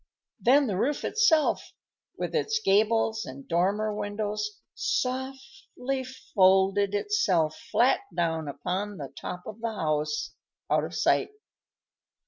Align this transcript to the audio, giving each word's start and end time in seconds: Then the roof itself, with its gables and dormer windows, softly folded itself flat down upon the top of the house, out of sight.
Then 0.39 0.65
the 0.65 0.77
roof 0.79 1.05
itself, 1.05 1.73
with 2.17 2.33
its 2.33 2.57
gables 2.59 3.23
and 3.23 3.47
dormer 3.47 3.93
windows, 3.93 4.57
softly 4.73 6.03
folded 6.33 6.95
itself 6.95 7.55
flat 7.71 7.99
down 8.11 8.47
upon 8.47 8.97
the 8.97 9.13
top 9.15 9.43
of 9.45 9.61
the 9.61 9.71
house, 9.75 10.31
out 10.71 10.83
of 10.85 10.95
sight. 10.95 11.29